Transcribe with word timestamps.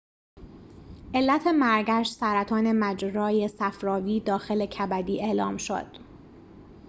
علت 1.13 1.47
مرگش 1.47 2.11
سرطان 2.11 2.71
مجرای 2.71 3.47
صفراوی 3.47 4.19
داخل 4.19 4.65
کبدی 4.65 5.21
اعلام 5.23 5.57
شد 5.57 5.97